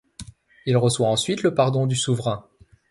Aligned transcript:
Il 0.65 0.77
reçoit 0.77 1.09
ensuite 1.09 1.43
le 1.43 1.53
pardon 1.53 1.85
du 1.85 1.95
souverain. 1.95 2.47